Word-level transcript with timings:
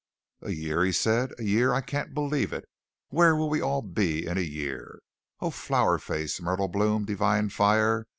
"A 0.41 0.49
year," 0.49 0.83
he 0.83 0.91
said. 0.91 1.31
"A 1.37 1.43
year. 1.43 1.73
I 1.75 1.81
can't 1.81 2.15
believe 2.15 2.53
it. 2.53 2.65
Where 3.09 3.35
will 3.35 3.51
we 3.51 3.61
all 3.61 3.83
be 3.83 4.25
in 4.25 4.35
a 4.35 4.41
year? 4.41 4.97
Oh, 5.41 5.51
Flower 5.51 5.99
Face, 5.99 6.41
Myrtle 6.41 6.69
Bloom, 6.69 7.05
Divine 7.05 7.49
Fire. 7.49 8.07